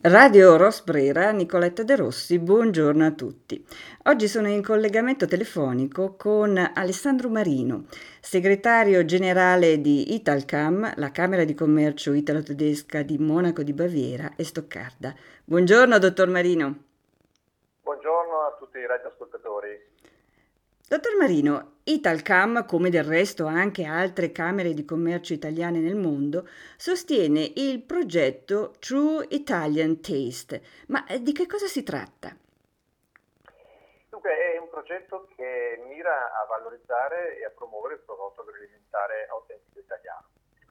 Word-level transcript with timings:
Radio 0.00 0.56
Rosbrera, 0.56 1.32
Nicoletta 1.32 1.82
De 1.82 1.96
Rossi, 1.96 2.38
buongiorno 2.38 3.04
a 3.04 3.10
tutti. 3.10 3.66
Oggi 4.04 4.28
sono 4.28 4.46
in 4.46 4.62
collegamento 4.62 5.26
telefonico 5.26 6.14
con 6.16 6.56
Alessandro 6.56 7.28
Marino, 7.28 7.86
segretario 8.20 9.04
generale 9.04 9.80
di 9.80 10.14
Italcam, 10.14 10.92
la 10.98 11.10
Camera 11.10 11.42
di 11.42 11.52
Commercio 11.52 12.12
italo-tedesca 12.12 13.02
di 13.02 13.18
Monaco 13.18 13.64
di 13.64 13.72
Baviera 13.72 14.34
e 14.36 14.44
Stoccarda. 14.44 15.12
Buongiorno, 15.44 15.98
dottor 15.98 16.28
Marino. 16.28 16.76
Buongiorno 17.82 18.34
a 18.46 18.56
tutti 18.56 18.78
i 18.78 18.86
radioascoltatori. 18.86 19.80
Dottor 20.88 21.18
Marino, 21.18 21.80
Italcam, 21.84 22.64
come 22.64 22.88
del 22.88 23.04
resto 23.04 23.44
anche 23.44 23.84
altre 23.84 24.32
camere 24.32 24.72
di 24.72 24.86
commercio 24.86 25.34
italiane 25.34 25.80
nel 25.80 25.96
mondo, 25.96 26.48
sostiene 26.78 27.52
il 27.56 27.82
progetto 27.82 28.72
True 28.78 29.26
Italian 29.28 30.00
Taste. 30.00 30.62
Ma 30.86 31.04
eh, 31.04 31.20
di 31.20 31.34
che 31.34 31.46
cosa 31.46 31.66
si 31.66 31.82
tratta? 31.82 32.34
Dunque, 34.08 34.30
è 34.32 34.56
un 34.56 34.70
progetto 34.70 35.28
che 35.36 35.78
mira 35.86 36.32
a 36.40 36.46
valorizzare 36.46 37.36
e 37.36 37.44
a 37.44 37.50
promuovere 37.50 37.96
il 37.96 38.00
prodotto 38.00 38.40
agroalimentare 38.40 39.26
autentico 39.28 39.80
italiano. 39.80 40.24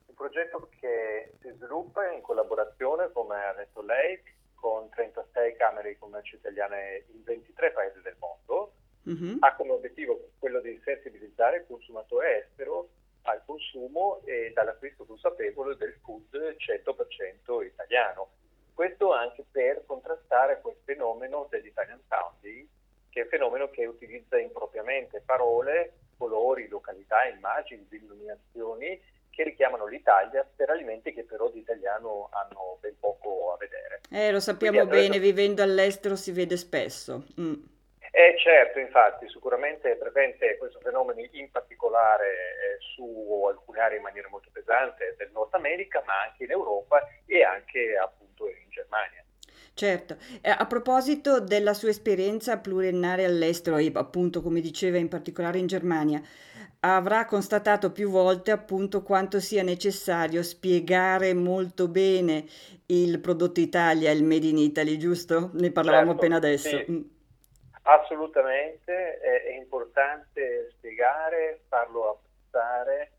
Un 0.07 0.15
progetto 0.15 0.67
che 0.79 1.33
si 1.41 1.51
sviluppa 1.51 2.09
in 2.09 2.21
collaborazione, 2.21 3.11
come 3.11 3.45
ha 3.45 3.53
detto 3.53 3.83
lei, 3.83 4.19
con 4.55 4.89
36 4.89 5.55
camere 5.57 5.89
di 5.89 5.99
commercio 5.99 6.37
italiane 6.37 7.05
in 7.13 7.23
23 7.23 7.71
paesi 7.71 8.01
del 8.01 8.15
mondo 8.17 8.76
uh-huh. 9.07 9.37
ha 9.39 9.55
come 9.55 9.71
obiettivo 9.71 10.31
quello 10.37 10.59
di 10.59 10.79
sensibilizzare 10.83 11.57
il 11.57 11.65
consumatore 11.67 12.45
estero 12.45 12.89
al 13.23 13.41
consumo 13.45 14.21
e 14.25 14.51
dall'acquisto 14.53 15.05
consapevole 15.05 15.75
del 15.75 15.97
food 16.03 16.55
100% 16.57 17.65
italiano. 17.65 18.29
Questo 18.73 19.11
anche 19.11 19.43
per 19.49 19.83
contrastare 19.85 20.61
quel 20.61 20.75
fenomeno 20.83 21.47
dell'Italian 21.49 21.99
sounding, 22.07 22.67
che 23.09 23.21
è 23.21 23.23
un 23.23 23.29
fenomeno 23.29 23.69
che 23.69 23.85
utilizza 23.85 24.37
impropriamente 24.37 25.21
parole, 25.25 25.93
colori, 26.17 26.67
località, 26.67 27.25
immagini, 27.25 27.85
illuminazioni 27.89 29.01
che 29.29 29.43
richiamano 29.43 29.85
l'Italia 29.85 30.47
per 30.55 30.69
alimenti 30.69 31.13
che 31.13 31.23
però 31.23 31.49
di 31.49 31.59
italiano 31.59 32.29
hanno 32.31 32.77
ben 32.79 32.95
poco 32.99 33.53
a 33.53 33.57
vedere. 33.57 34.01
Eh, 34.09 34.31
lo 34.31 34.39
sappiamo 34.39 34.77
Quindi, 34.77 34.95
bene, 34.95 35.05
attraverso... 35.07 35.35
vivendo 35.35 35.61
all'estero 35.61 36.15
si 36.15 36.31
vede 36.31 36.57
spesso. 36.57 37.25
Mm. 37.39 37.53
Eh, 38.17 38.35
certo, 38.39 38.79
infatti, 38.79 39.29
sicuramente 39.29 39.91
è 39.91 39.95
presente 39.95 40.57
questo 40.57 40.79
fenomeno 40.79 41.21
in 41.33 41.51
particolare 41.51 42.25
eh, 42.25 42.81
su 42.95 43.45
alcune 43.47 43.79
aree 43.79 43.97
in 43.97 44.01
maniera 44.01 44.27
molto 44.27 44.49
pesante 44.51 45.13
del 45.19 45.29
Nord 45.31 45.53
America, 45.53 46.01
ma 46.03 46.23
anche 46.23 46.45
in 46.45 46.49
Europa 46.49 47.07
e 47.27 47.43
anche 47.43 47.95
appunto 47.95 48.47
in 48.47 48.71
Germania. 48.71 49.23
Certo, 49.71 50.17
eh, 50.41 50.49
a 50.49 50.65
proposito 50.65 51.39
della 51.39 51.75
sua 51.75 51.89
esperienza 51.89 52.57
pluriennale 52.57 53.23
all'estero 53.23 53.77
e 53.77 53.91
appunto 53.93 54.41
come 54.41 54.61
diceva 54.61 54.97
in 54.97 55.09
particolare 55.09 55.59
in 55.59 55.67
Germania, 55.67 56.19
avrà 56.79 57.25
constatato 57.25 57.91
più 57.91 58.09
volte 58.09 58.49
appunto 58.49 59.03
quanto 59.03 59.39
sia 59.39 59.61
necessario 59.61 60.41
spiegare 60.41 61.35
molto 61.35 61.87
bene 61.87 62.45
il 62.87 63.19
prodotto 63.19 63.59
Italia, 63.59 64.09
il 64.09 64.23
Made 64.23 64.47
in 64.47 64.57
Italy, 64.57 64.97
giusto? 64.97 65.51
Ne 65.53 65.71
parlavamo 65.71 66.07
certo, 66.07 66.17
appena 66.17 66.37
adesso. 66.37 66.83
Sì. 66.83 67.15
Assolutamente, 67.89 69.17
è, 69.19 69.43
è 69.43 69.53
importante 69.53 70.71
spiegare, 70.71 71.61
farlo 71.69 72.09
apprezzare. 72.09 73.11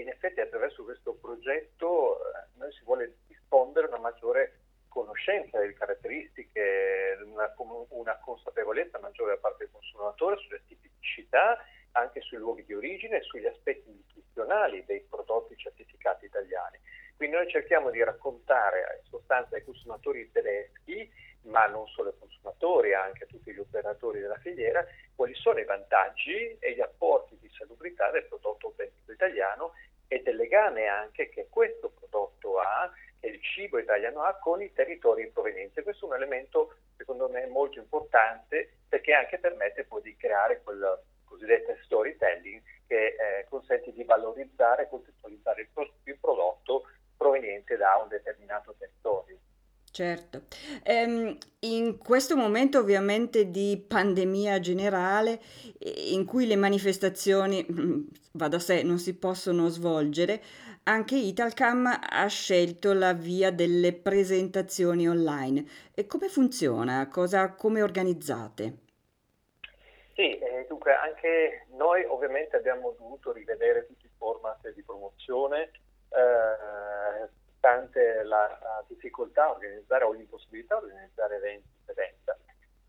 In 0.00 0.08
effetti 0.08 0.40
attraverso 0.40 0.82
questo 0.82 1.14
progetto 1.14 2.18
eh, 2.18 2.58
noi 2.58 2.72
si 2.72 2.82
vuole 2.82 3.18
diffondere 3.28 3.86
una 3.86 3.98
maggiore 3.98 4.58
conoscenza 4.88 5.60
delle 5.60 5.74
caratteristiche, 5.74 7.18
una, 7.24 7.54
una, 7.90 8.18
consapevolezza 8.18 8.98
maggiore 8.98 9.34
da 9.34 9.40
parte 9.40 9.58
del 9.64 9.72
consumatore 9.72 10.38
sulle 10.38 10.62
tipicità, 10.66 11.56
anche 11.92 12.20
sui 12.20 12.38
luoghi 12.38 12.64
di 12.64 12.74
origine 12.74 13.18
e 13.18 13.22
sugli 13.22 13.46
aspetti 13.46 13.92
nutrizionali 13.92 14.84
dei 14.86 15.06
prodotti 15.08 15.56
certificati 15.56 16.24
italiani. 16.24 16.80
Quindi 17.20 17.36
noi 17.36 17.50
cerchiamo 17.50 17.90
di 17.90 18.02
raccontare 18.02 19.02
in 19.02 19.10
sostanza 19.10 19.54
ai 19.54 19.62
consumatori 19.62 20.30
tedeschi 20.32 21.06
ma 21.42 21.66
non 21.66 21.86
solo 21.88 22.08
ai 22.08 22.18
consumatori, 22.18 22.94
anche 22.94 23.24
a 23.24 23.26
tutti 23.26 23.52
gli 23.52 23.58
operatori 23.58 24.20
della 24.20 24.38
filiera, 24.38 24.82
quali 25.14 25.34
sono 25.34 25.58
i 25.58 25.66
vantaggi 25.66 26.56
e 26.58 26.72
gli 26.72 26.80
apporti 26.80 27.36
di 27.38 27.50
salubrità 27.50 28.10
del 28.10 28.24
prodotto 28.24 28.68
autentico 28.68 29.12
italiano 29.12 29.72
e 30.08 30.22
del 30.22 30.36
legame 30.36 30.86
anche 30.86 31.28
che 31.28 31.48
questo 31.50 31.90
prodotto 31.90 32.58
ha, 32.58 32.90
che 33.20 33.26
il 33.26 33.42
cibo 33.42 33.76
italiano 33.76 34.22
ha 34.22 34.38
con 34.38 34.62
i 34.62 34.72
territori 34.72 35.20
in 35.20 35.32
provenienza. 35.34 35.82
Questo 35.82 36.06
è 36.06 36.08
un 36.08 36.14
elemento 36.14 36.76
secondo 36.96 37.28
me 37.28 37.44
molto 37.48 37.78
importante 37.78 38.78
perché 38.88 39.12
anche 39.12 39.36
permette 39.36 39.84
poi 39.84 40.00
di 40.00 40.16
creare 40.16 40.62
quel 40.62 41.02
cosiddetto 41.24 41.76
storytelling 41.84 42.62
che 42.86 43.06
eh, 43.06 43.46
consente 43.48 43.92
di 43.92 44.02
valorizzare 44.02 44.82
e 44.82 44.88
contestualizzare 44.88 45.60
il, 45.60 45.68
il 46.04 46.18
prodotto 46.18 46.39
da 47.90 48.02
un 48.02 48.08
determinato 48.08 48.74
territorio. 48.78 49.38
Certo. 49.92 50.42
Ehm, 50.84 51.36
in 51.60 51.98
questo 51.98 52.36
momento 52.36 52.78
ovviamente 52.78 53.50
di 53.50 53.84
pandemia 53.86 54.60
generale, 54.60 55.40
in 56.12 56.24
cui 56.24 56.46
le 56.46 56.54
manifestazioni, 56.54 57.66
mm, 57.70 58.02
va 58.32 58.46
da 58.46 58.60
sé, 58.60 58.82
non 58.82 58.98
si 58.98 59.18
possono 59.18 59.66
svolgere, 59.66 60.40
anche 60.84 61.16
Italcam 61.16 61.86
ha 62.08 62.26
scelto 62.28 62.92
la 62.92 63.12
via 63.12 63.50
delle 63.50 63.92
presentazioni 63.92 65.08
online. 65.08 65.64
E 65.92 66.06
come 66.06 66.28
funziona? 66.28 67.08
Cosa, 67.08 67.52
come 67.54 67.82
organizzate? 67.82 68.78
Sì, 70.14 70.38
eh, 70.38 70.66
dunque 70.68 70.94
anche 70.94 71.66
noi 71.76 72.04
ovviamente 72.04 72.56
abbiamo 72.56 72.94
dovuto 72.96 73.32
rivedere 73.32 73.86
tutti 73.86 74.06
i 74.06 74.10
format 74.16 74.72
di 74.72 74.82
promozione. 74.82 75.70
Eh, 76.10 77.28
nonostante 77.60 78.22
la, 78.24 78.58
la 78.62 78.84
difficoltà 78.88 79.44
a 79.44 79.50
organizzare 79.50 80.04
o 80.04 80.12
l'impossibilità 80.12 80.78
di 80.78 80.86
organizzare 80.86 81.36
eventi 81.36 81.68
in 81.68 81.84
presenza. 81.84 82.36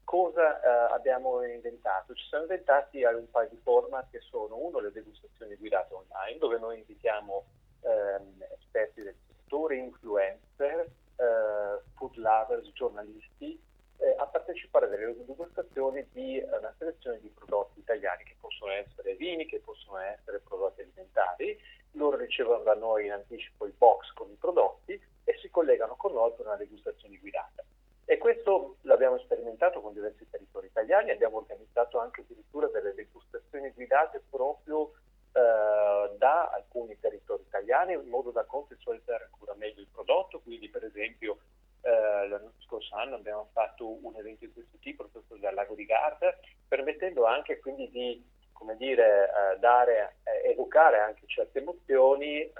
Cosa 0.04 0.62
eh, 0.62 0.94
abbiamo 0.94 1.44
inventato? 1.44 2.14
Ci 2.14 2.28
siamo 2.28 2.44
inventati 2.44 3.04
un 3.04 3.30
paio 3.30 3.50
di 3.50 3.60
format 3.64 4.10
che 4.10 4.20
sono 4.22 4.58
uno 4.58 4.80
le 4.80 4.92
degustazioni 4.92 5.56
guidate 5.56 5.94
online, 5.94 6.38
dove 6.38 6.58
noi 6.58 6.80
invitiamo 6.80 7.46
ehm, 7.82 8.46
esperti 8.58 9.04
del 9.04 9.16
settore, 9.28 9.78
influencer, 9.78 10.80
eh, 10.80 11.82
food 11.96 12.16
lovers, 12.16 12.72
giornalisti 12.74 13.62
eh, 13.98 14.16
a 14.18 14.26
partecipare 14.26 14.88
alle 14.88 15.16
degustazioni 15.26 16.06
di 16.12 16.44
una 16.46 16.74
selezione 16.78 17.20
di 17.22 17.30
prodotti 17.30 17.80
italiani 17.80 18.24
che 18.24 18.36
possono 18.40 18.72
essere 18.72 19.16
vini, 19.16 19.46
che 19.46 19.60
possono 19.60 19.98
essere 20.00 20.40
prodotti 20.40 20.82
alimentari 20.82 21.58
loro 21.94 22.18
ricevono 22.18 22.64
da 22.64 22.76
noi 22.76 23.06
in 23.06 23.12
anticipo 23.12 23.66
il 23.66 23.74
box 23.78 24.12
con 24.14 24.30
i 24.30 24.36
prodotti 24.36 24.94
e 25.24 25.38
si 25.42 25.50
collegano 25.50 25.96
con 25.96 26.14
noi 26.14 26.32
per 26.36 26.46
una 26.46 26.56
degustazione 26.56 27.18
guidata. 27.18 27.64
E 28.06 28.18
questo 28.18 28.78
l'abbiamo 28.82 29.18
sperimentato 29.20 29.80
con 29.80 29.94
diversi 29.94 30.28
territori 30.30 30.68
italiani, 30.68 31.12
abbiamo 31.12 31.38
organizzato 31.38 32.00
anche 32.00 32.22
addirittura 32.22 32.68
delle 32.68 32.94
degustazioni 32.94 33.72
guidate 33.72 34.22
proprio 34.30 34.92
eh, 35.32 36.18
da 36.18 36.50
alcuni 36.50 37.00
territori 37.00 37.44
italiani 37.44 37.94
in 37.94 38.10
modo 38.10 38.32
da 38.32 38.44
contestualizzare 38.44 39.30
ancora 39.32 39.54
meglio 39.56 39.80
il 39.80 39.88
prodotto, 39.92 40.42
quindi 40.42 40.68
per 40.68 40.84
esempio 40.84 41.38
eh, 41.82 42.28
l'anno 42.28 42.52
scorso 42.66 42.96
anno 42.96 43.16
abbiamo 43.16 43.48
fatto 43.54 43.88
un 44.06 44.14
evento 44.16 44.46
di 44.46 44.52
questo 44.52 44.78
tipo 44.80 45.08
proprio 45.08 45.38
dal 45.38 45.54
lago 45.54 45.74
di 45.76 45.86
Garda, 45.86 46.38
permettendo 46.68 47.26
anche 47.26 47.60
quindi 47.60 47.90
di 47.92 48.24
come 48.62 48.78
dire, 48.78 49.28
eh, 49.28 49.58
dare, 49.58 50.18
eh, 50.24 50.52
educare 50.52 51.00
anche 51.00 51.24
certe 51.26 51.58
emozioni 51.58 52.42
eh, 52.42 52.54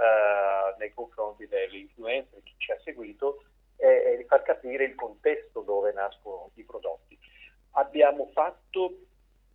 nei 0.80 0.92
confronti 0.96 1.48
dell'influencer, 1.48 2.42
chi 2.42 2.56
ci 2.58 2.72
ha 2.72 2.80
seguito 2.84 3.44
e, 3.76 4.16
di 4.18 4.24
far 4.24 4.42
capire 4.42 4.84
il 4.84 4.96
contesto 4.96 5.62
dove 5.62 5.92
nascono 5.94 6.50
i 6.56 6.64
prodotti. 6.64 7.16
Abbiamo 7.74 8.26
fatto 8.34 8.96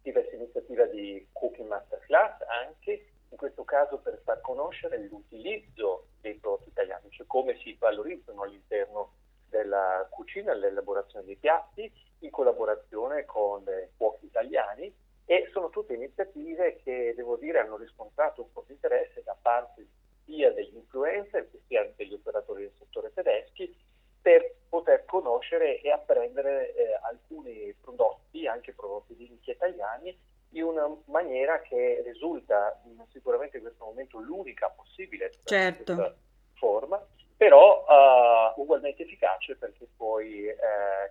diverse 0.02 0.36
iniziative 0.36 0.88
di 0.90 1.26
Cooking 1.32 1.66
Masterclass 1.66 2.40
anche, 2.46 3.08
in 3.28 3.36
questo 3.36 3.64
caso 3.64 3.98
per 3.98 4.20
far 4.22 4.40
conoscere 4.40 4.98
l'utilizzo 4.98 6.06
dei 6.20 6.34
prodotti 6.34 6.68
italiani, 6.68 7.10
cioè 7.10 7.26
come 7.26 7.58
si 7.58 7.76
valorizzano 7.76 8.42
all'interno 8.42 9.14
della 9.48 10.06
cucina 10.10 10.54
l'elaborazione 10.54 11.24
dei 11.24 11.36
piatti 11.36 11.90
in 12.20 12.30
collaborazione 12.30 13.24
con 13.24 13.64
cuochi 13.96 14.26
italiani 14.26 14.94
e 15.26 15.48
sono 15.52 15.70
tutte 15.70 15.94
iniziative 15.94 16.80
che 16.82 17.12
devo 17.16 17.36
dire 17.36 17.58
hanno 17.58 17.76
riscontrato 17.76 18.42
un 18.42 18.52
po' 18.52 18.64
di 18.66 18.72
interesse 18.72 19.22
da 19.22 19.36
parte 19.40 19.86
sia 20.24 20.52
degli 20.52 20.74
influencer 20.74 21.48
sia 21.66 21.92
degli 21.96 22.14
operatori 22.14 22.62
del 22.62 22.72
settore 22.78 23.12
tedeschi 23.12 23.76
per 24.22 24.54
poter 24.68 25.04
conoscere 25.04 25.80
e 25.80 25.90
apprendere 25.90 26.74
eh, 26.74 26.98
alcuni 27.02 27.72
prodotti, 27.80 28.46
anche 28.48 28.72
prodotti 28.72 29.14
di 29.14 29.28
nicchia 29.28 29.52
italiani, 29.52 30.18
in 30.50 30.64
una 30.64 30.88
maniera 31.06 31.60
che 31.60 32.02
risulta 32.04 32.80
sicuramente 33.12 33.58
in 33.58 33.62
questo 33.62 33.84
momento 33.84 34.18
l'unica 34.18 34.68
possibile 34.70 35.32
certo. 35.44 36.16
forma, 36.54 37.00
però 37.36 37.84
uh, 37.84 38.60
ugualmente 38.60 39.02
efficace 39.02 39.56
perché 39.56 39.86
poi 39.96 40.46
eh, 40.46 40.56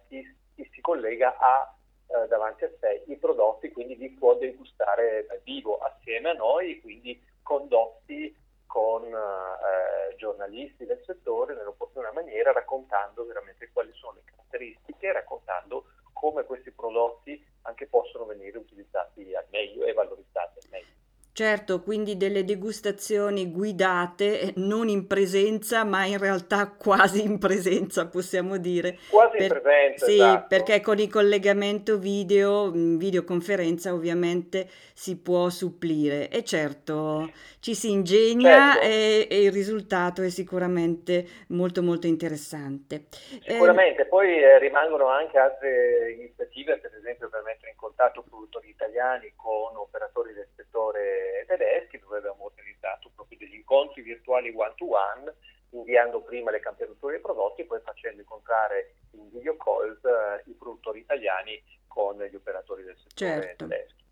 chi, 0.08 0.36
chi, 0.56 0.70
si 0.74 0.82
collega 0.82 1.38
ha 1.38 1.75
eh, 2.16 2.28
davanti 2.28 2.64
a 2.64 2.72
sé 2.80 3.04
i 3.08 3.18
prodotti, 3.18 3.72
quindi 3.72 3.98
li 3.98 4.10
può 4.12 4.36
degustare 4.36 5.26
dal 5.28 5.42
vivo 5.44 5.78
assieme 5.80 6.30
a 6.30 6.34
noi, 6.34 6.80
quindi 6.82 7.22
condotti 7.42 8.36
con 8.66 9.04
eh, 9.06 10.16
giornalisti 10.18 10.86
del 10.86 11.02
settore 11.06 11.54
nell'opportuna 11.54 12.12
maniera, 12.12 12.52
raccontando 12.52 13.26
veramente 13.26 13.70
quali 13.72 13.92
sono 13.94 14.14
le 14.14 14.24
caratteristiche, 14.26 15.14
raccontando 15.14 15.86
come 16.14 16.44
questi 16.44 16.72
prodotti 16.72 17.44
anche 17.64 17.88
possono 17.88 18.26
venire 18.26 18.58
utilizzati 18.58 19.34
al 19.36 19.46
meglio 19.50 19.86
e 19.86 19.94
valorizzati 19.94 20.60
al 20.60 20.70
meglio. 20.70 20.94
Certo, 21.36 21.82
quindi 21.82 22.16
delle 22.16 22.46
degustazioni 22.46 23.52
guidate, 23.52 24.40
eh, 24.40 24.54
non 24.56 24.88
in 24.88 25.06
presenza, 25.06 25.84
ma 25.84 26.06
in 26.06 26.18
realtà 26.18 26.72
quasi 26.80 27.26
in 27.26 27.40
presenza, 27.40 28.08
possiamo 28.08 28.56
dire. 28.56 28.98
Quasi 29.10 29.36
per, 29.36 29.56
in 29.58 29.62
presenza, 29.62 30.06
Sì, 30.06 30.14
esatto. 30.14 30.46
perché 30.48 30.80
con 30.80 30.98
il 30.98 31.10
collegamento 31.10 31.98
video, 31.98 32.72
videoconferenza 32.72 33.94
ovviamente 33.94 34.70
si 34.94 35.20
può 35.20 35.50
supplire. 35.50 36.30
E 36.30 36.46
certo, 36.46 37.30
ci 37.60 37.76
si 37.76 37.92
ingegna 37.92 38.72
certo. 38.72 38.88
e, 38.88 39.28
e, 39.30 39.42
il 39.42 39.52
risultato 39.52 40.22
è 40.22 40.30
sicuramente 40.30 41.26
molto 41.50 41.84
molto 41.84 42.08
interessante. 42.08 43.08
Sicuramente, 43.46 44.04
eh, 44.04 44.06
poi 44.06 44.42
eh, 44.42 44.58
rimangono 44.58 45.08
anche 45.08 45.38
altre 45.38 46.14
iniziative, 46.14 46.78
per 46.78 46.96
esempio 46.98 47.28
per 47.28 47.42
mettere 47.44 47.72
in 47.72 47.76
contatto 47.76 48.24
produttori 48.26 48.70
italiani 48.70 49.34
con 49.36 49.76
operatori 49.76 50.34
del 50.34 50.45
settore 50.76 51.46
tedeschi 51.48 52.00
dove 52.00 52.18
abbiamo 52.18 52.46
organizzato 52.46 53.10
proprio 53.16 53.38
degli 53.40 53.56
incontri 53.56 54.02
virtuali 54.02 54.54
one 54.54 54.74
to 54.76 54.86
one 54.92 55.34
inviando 55.70 56.22
prima 56.22 56.52
le 56.52 56.60
campionature 56.60 57.14
dei 57.14 57.22
prodotti 57.22 57.62
e 57.62 57.66
poi 57.66 57.80
facendo 57.84 58.20
incontrare 58.20 58.96
in 59.12 59.30
video 59.32 59.56
calls 59.56 60.04
eh, 60.04 60.50
i 60.50 60.54
produttori 60.54 61.00
italiani 61.00 61.62
con 61.88 62.18
gli 62.22 62.36
operatori 62.36 62.84
del 62.84 62.98
settore 62.98 63.42
certo. 63.42 63.68
tedeschi. 63.68 64.04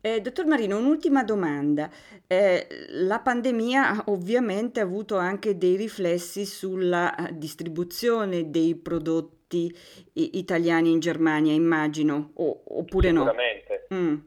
Eh, 0.00 0.20
dottor 0.20 0.46
Marino, 0.46 0.78
un'ultima 0.78 1.22
domanda. 1.22 1.90
Eh, 2.26 2.66
la 2.88 3.20
pandemia 3.20 4.04
ovviamente 4.06 4.80
ha 4.80 4.84
avuto 4.84 5.16
anche 5.16 5.56
dei 5.56 5.76
riflessi 5.76 6.44
sulla 6.44 7.14
eh, 7.14 7.28
distribuzione 7.32 8.50
dei 8.50 8.74
prodotti 8.74 9.72
italiani 10.14 10.90
in 10.90 11.00
Germania, 11.00 11.52
immagino, 11.52 12.32
o, 12.34 12.62
oppure 12.64 13.08
Sicuramente. 13.10 13.86
no? 13.90 13.96
Mm. 13.96 14.18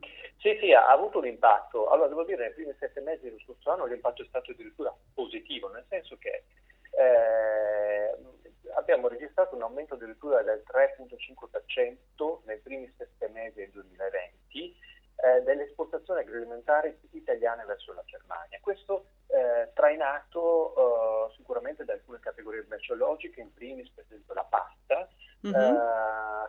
Sì, 0.45 0.55
sì, 0.59 0.71
ha 0.73 0.85
avuto 0.89 1.17
un 1.17 1.25
impatto. 1.25 1.89
Allora, 1.89 2.07
devo 2.07 2.23
dire, 2.23 2.45
nei 2.45 2.53
primi 2.53 2.75
sette 2.77 3.01
mesi 3.01 3.23
dello 3.23 3.39
scorso 3.39 3.71
anno 3.71 3.87
l'impatto 3.87 4.21
è 4.21 4.25
stato 4.27 4.51
addirittura 4.51 4.95
positivo, 5.11 5.69
nel 5.69 5.83
senso 5.89 6.17
che 6.19 6.43
eh, 6.91 8.15
abbiamo 8.75 9.07
registrato 9.07 9.55
un 9.55 9.63
aumento 9.63 9.95
addirittura 9.95 10.43
del 10.43 10.61
3,5% 10.71 12.41
nei 12.45 12.59
primi 12.59 12.93
sette 12.95 13.27
mesi 13.29 13.55
del 13.55 13.71
2020 13.71 14.77
eh, 15.15 15.41
delle 15.41 15.63
esportazioni 15.63 16.19
agroalimentari 16.19 16.95
italiane 17.13 17.65
verso 17.65 17.91
la 17.93 18.03
Germania. 18.05 18.59
Questo 18.61 19.05
eh, 19.25 19.71
trainato 19.73 20.75
eh, 21.31 21.33
sicuramente 21.37 21.85
da 21.85 21.93
alcune 21.93 22.19
categorie 22.19 22.63
merceologiche, 22.69 23.41
in 23.41 23.51
primis 23.51 23.89
per 23.89 24.03
esempio 24.03 24.35
la 24.35 24.43
pasta, 24.43 25.09
mm-hmm. 25.47 25.75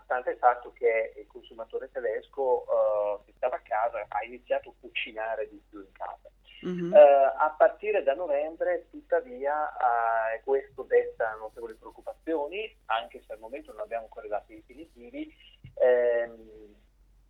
stante 0.04 0.30
il 0.30 0.38
fatto 0.38 0.72
che 0.72 1.14
il 1.16 1.26
consumatore 1.26 1.90
tedesco 1.90 2.64
uh, 2.64 3.24
che 3.24 3.32
stava 3.36 3.56
a 3.56 3.60
casa 3.60 4.04
ha 4.08 4.24
iniziato 4.24 4.70
a 4.70 4.74
cucinare 4.80 5.48
di 5.48 5.62
più 5.68 5.80
in 5.80 5.92
casa. 5.92 6.30
Mm-hmm. 6.66 6.92
Uh, 6.92 6.96
a 7.38 7.54
partire 7.56 8.02
da 8.02 8.14
novembre, 8.14 8.86
tuttavia, 8.90 9.66
uh, 9.66 10.42
questo 10.42 10.82
desta 10.82 11.34
notevoli 11.38 11.74
preoccupazioni, 11.74 12.74
anche 12.86 13.22
se 13.26 13.32
al 13.32 13.38
momento 13.38 13.72
non 13.72 13.82
abbiamo 13.82 14.04
ancora 14.04 14.26
dati 14.28 14.54
definitivi. 14.54 15.32
Ehm, 15.74 16.74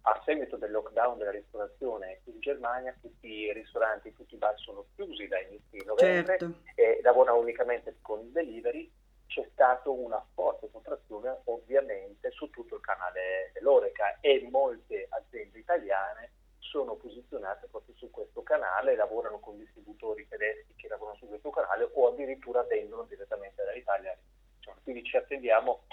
a 0.09 0.23
seguito 0.25 0.57
del 0.57 0.71
lockdown 0.71 1.19
della 1.19 1.33
ristorazione 1.33 2.21
in 2.25 2.39
Germania, 2.39 2.97
tutti 3.01 3.27
i 3.27 3.53
ristoranti, 3.53 4.15
tutti 4.15 4.35
i 4.35 4.39
bar 4.39 4.57
sono 4.57 4.87
chiusi 4.95 5.27
da 5.27 5.41
inizio 5.41 5.79
di 5.79 5.85
novembre 5.85 6.39
certo. 6.39 6.59
e 6.77 7.01
lavorano 7.03 7.39
unicamente 7.39 7.97
con 8.03 8.21
il 8.21 8.31
delivery 8.31 8.89
c'è 9.26 9.46
stata 9.52 9.90
una 9.90 10.25
forte 10.34 10.70
contrazione 10.70 11.40
ovviamente 11.44 12.31
su 12.31 12.49
tutto 12.50 12.76
il 12.76 12.81
canale 12.81 13.50
dell'Oreca 13.52 14.19
e 14.20 14.46
molte 14.50 15.06
aziende 15.11 15.58
italiane 15.58 16.31
sono 16.58 16.94
posizionate 16.96 17.69
proprio 17.70 17.94
su 17.96 18.11
questo 18.11 18.43
canale, 18.43 18.96
lavorano 18.96 19.38
con 19.38 19.56
distributori 19.56 20.26
tedeschi 20.28 20.75
che 20.76 20.88
lavorano 20.88 21.17
su 21.17 21.28
questo 21.28 21.50
canale 21.50 21.88
o 21.94 22.08
addirittura 22.08 22.62
vendono 22.64 23.05
direttamente 23.05 23.64
dall'Italia. 23.64 24.17
Quindi 24.82 25.05
ci 25.05 25.17
attendiamo 25.17 25.84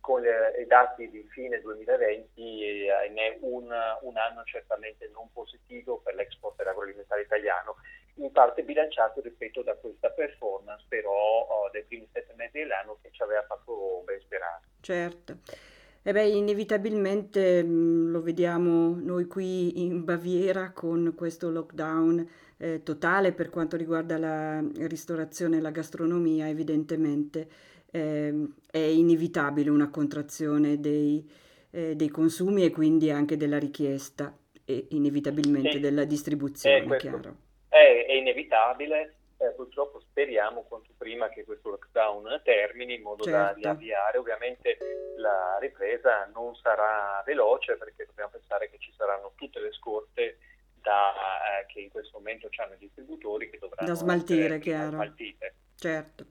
con 0.00 0.22
i 0.24 0.66
dati 0.66 1.10
di 1.10 1.22
fine 1.30 1.60
2020 1.60 2.86
eh, 2.88 3.38
un, 3.40 3.64
un 4.00 4.16
anno 4.16 4.44
certamente 4.44 5.08
non 5.12 5.30
positivo 5.32 5.98
per 5.98 6.14
l'export 6.14 6.56
dell'agroalimentare 6.56 7.22
italiano 7.22 7.76
in 8.14 8.32
parte 8.32 8.62
bilanciato, 8.62 9.20
ripeto, 9.20 9.62
da 9.62 9.74
questa 9.76 10.10
performance 10.10 10.84
però 10.88 11.67
dell'anno 12.58 12.98
che 13.02 13.10
ci 13.12 13.22
aveva 13.22 13.42
fatto 13.42 14.02
ben 14.04 14.20
sperare. 14.20 14.62
Certo. 14.80 15.38
E 16.02 16.12
beh, 16.12 16.28
inevitabilmente 16.28 17.62
mh, 17.62 17.68
mm, 17.68 18.10
lo 18.10 18.22
vediamo 18.22 18.94
noi 19.00 19.26
qui 19.26 19.84
in 19.84 20.04
Baviera 20.04 20.72
con 20.72 21.12
questo 21.16 21.50
lockdown 21.50 22.28
eh, 22.58 22.82
totale 22.82 23.32
per 23.32 23.50
quanto 23.50 23.76
riguarda 23.76 24.18
la 24.18 24.62
ristorazione 24.86 25.58
e 25.58 25.60
la 25.60 25.70
gastronomia, 25.70 26.48
evidentemente 26.48 27.48
eh, 27.90 28.48
è 28.70 28.78
inevitabile 28.78 29.70
una 29.70 29.90
contrazione 29.90 30.80
dei, 30.80 31.28
eh, 31.70 31.94
dei, 31.94 32.08
consumi 32.08 32.64
e 32.64 32.70
quindi 32.70 33.10
anche 33.10 33.36
della 33.36 33.58
richiesta 33.58 34.36
e 34.64 34.86
inevitabilmente 34.90 35.72
sì. 35.72 35.80
della 35.80 36.04
distribuzione, 36.04 36.84
questo, 36.84 37.08
chiaro 37.08 37.36
è, 37.68 38.06
è 38.06 38.12
inevitabile, 38.12 39.14
eh, 39.38 39.50
purtroppo 39.52 40.00
speriamo 40.00 40.64
quanto 40.64 40.90
prima 40.98 41.28
che 41.28 41.44
questo 41.44 41.70
lockdown 41.70 42.40
termini 42.42 42.94
in 42.94 43.02
modo 43.02 43.22
certo. 43.22 43.38
da 43.38 43.52
riavviare. 43.52 44.18
Ovviamente 44.18 44.78
la 45.16 45.58
ripresa 45.60 46.28
non 46.32 46.54
sarà 46.56 47.22
veloce 47.24 47.76
perché 47.76 48.04
dobbiamo 48.04 48.30
pensare 48.30 48.68
che 48.68 48.78
ci 48.78 48.92
saranno 48.96 49.32
tutte 49.36 49.60
le 49.60 49.72
scorte 49.72 50.38
da, 50.80 51.12
eh, 51.60 51.66
che 51.66 51.80
in 51.80 51.90
questo 51.90 52.18
momento 52.18 52.48
hanno 52.56 52.74
i 52.74 52.78
distributori 52.78 53.48
che 53.48 53.58
dovranno 53.58 53.88
da 53.88 53.94
smaltire, 53.94 54.58
chiaro. 54.58 54.90
Smaltite. 54.90 55.54
Certo. 55.76 56.24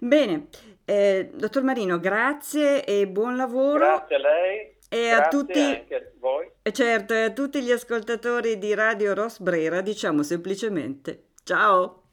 Bene, 0.00 0.48
eh, 0.84 1.30
dottor 1.32 1.62
Marino, 1.62 2.00
grazie 2.00 2.84
e 2.84 3.06
buon 3.06 3.36
lavoro. 3.36 3.78
Grazie 3.78 4.16
a 4.16 4.18
lei. 4.18 4.76
E 4.90 5.10
a 5.10 5.28
tutti, 5.28 5.60
a 5.60 5.84
voi. 6.18 6.50
certo, 6.72 7.12
e 7.12 7.22
a 7.24 7.30
tutti 7.30 7.62
gli 7.62 7.70
ascoltatori 7.70 8.56
di 8.56 8.74
Radio 8.74 9.12
Ross 9.12 9.38
Brera 9.38 9.82
diciamo 9.82 10.22
semplicemente 10.22 11.26
ciao. 11.44 12.07